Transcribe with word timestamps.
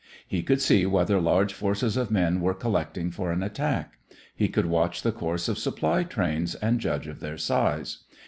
He 0.27 0.41
could 0.41 0.59
see 0.61 0.83
whether 0.87 1.21
large 1.21 1.53
forces 1.53 1.95
of 1.95 2.09
men 2.09 2.41
were 2.41 2.55
collecting 2.55 3.11
for 3.11 3.31
an 3.31 3.43
attack. 3.43 3.99
He 4.35 4.47
could 4.47 4.65
watch 4.65 5.03
the 5.03 5.11
course 5.11 5.47
of 5.47 5.59
supply 5.59 6.01
trains, 6.03 6.55
and 6.55 6.79
judge 6.81 7.05
of 7.05 7.19
their 7.19 7.37
size. 7.37 7.99